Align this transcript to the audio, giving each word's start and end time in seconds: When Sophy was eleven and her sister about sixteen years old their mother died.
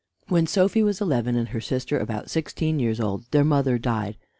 When 0.29 0.47
Sophy 0.47 0.81
was 0.81 0.99
eleven 0.99 1.35
and 1.35 1.49
her 1.49 1.61
sister 1.61 1.99
about 1.99 2.27
sixteen 2.31 2.79
years 2.79 2.99
old 2.99 3.25
their 3.29 3.43
mother 3.45 3.77
died. 3.77 4.17